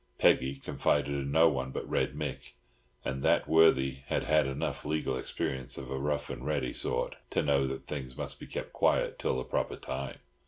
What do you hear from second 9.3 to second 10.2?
the proper time.